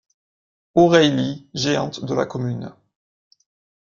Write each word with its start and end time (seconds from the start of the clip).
Aureily, 0.73 1.47
géante 1.53 2.03
de 2.03 2.15
la 2.15 2.25
commune. 2.25 2.73